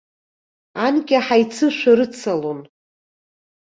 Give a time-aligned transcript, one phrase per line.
[0.85, 2.59] Анкьа ҳаицышәарыцалон.